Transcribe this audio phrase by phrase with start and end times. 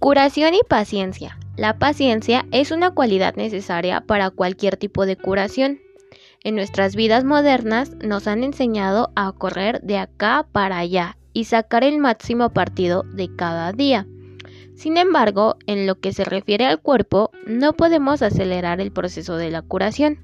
[0.00, 1.38] Curación y paciencia.
[1.58, 5.78] La paciencia es una cualidad necesaria para cualquier tipo de curación.
[6.42, 11.84] En nuestras vidas modernas nos han enseñado a correr de acá para allá y sacar
[11.84, 14.06] el máximo partido de cada día.
[14.74, 19.50] Sin embargo, en lo que se refiere al cuerpo, no podemos acelerar el proceso de
[19.50, 20.18] la curación.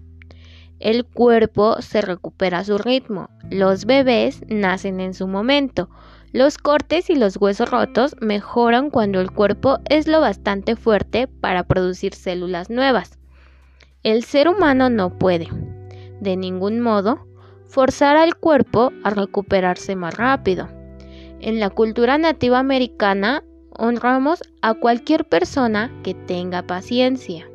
[0.80, 3.28] El cuerpo se recupera a su ritmo.
[3.50, 5.91] Los bebés nacen en su momento.
[6.36, 11.66] Los cortes y los huesos rotos mejoran cuando el cuerpo es lo bastante fuerte para
[11.66, 13.18] producir células nuevas.
[14.02, 15.48] El ser humano no puede,
[16.20, 17.27] de ningún modo,
[17.64, 20.68] forzar al cuerpo a recuperarse más rápido.
[21.41, 27.48] En la cultura nativa americana honramos a cualquier persona que tenga paciencia.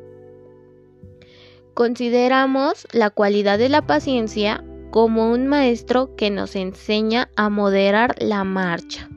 [1.74, 8.44] Consideramos la cualidad de la paciencia como un maestro que nos enseña a moderar la
[8.44, 9.08] marcha.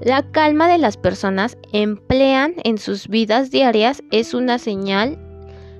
[0.00, 5.16] La calma de las personas emplean en sus vidas diarias es una señal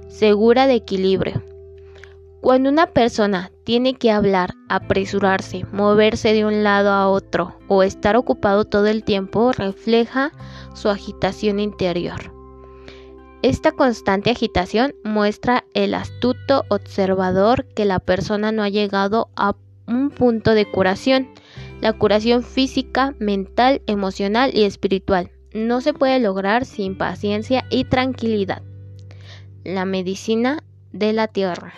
[0.08, 1.42] segura de equilibrio.
[2.40, 8.16] Cuando una persona tiene que hablar, apresurarse, moverse de un lado a otro o estar
[8.16, 10.30] ocupado todo el tiempo, refleja
[10.74, 12.37] su agitación interior.
[13.42, 19.54] Esta constante agitación muestra el astuto observador que la persona no ha llegado a
[19.86, 21.28] un punto de curación.
[21.80, 28.62] La curación física, mental, emocional y espiritual no se puede lograr sin paciencia y tranquilidad.
[29.62, 31.74] La medicina de la tierra.